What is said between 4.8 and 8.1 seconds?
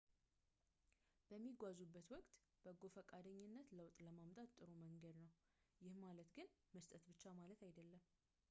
መንገድ ነው ይህ ማለት ግን መስጠት ብቻ ማለት አይደለም